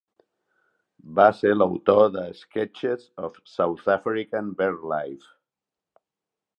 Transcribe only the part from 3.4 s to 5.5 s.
South African Bird-Life".